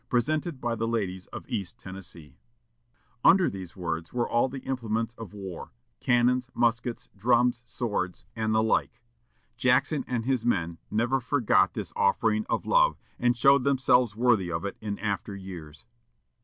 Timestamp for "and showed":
13.19-13.63